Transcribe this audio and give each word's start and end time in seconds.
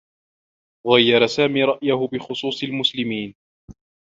غيّر 0.87 1.27
سامي 1.27 1.63
رأيه 1.63 2.07
بخصوص 2.11 2.63
المسلمين. 2.63 3.35